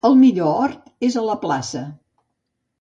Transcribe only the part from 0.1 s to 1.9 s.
millor hort és la plaça.